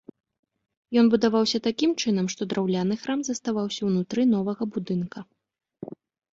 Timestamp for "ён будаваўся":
1.01-1.57